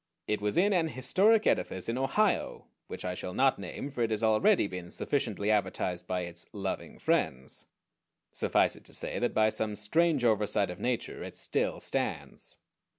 [0.27, 4.09] It was in an historic edifice in Ohio, which I shall not name; for it
[4.09, 7.67] has already been sufficiently advertised by its "loving friends."
[8.33, 12.57] Suffice it to say that by some strange oversight of Nature it still stands.